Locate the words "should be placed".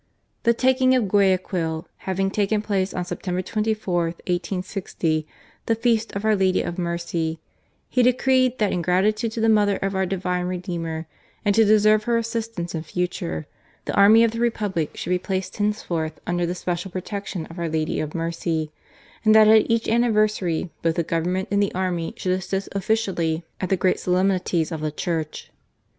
14.97-15.57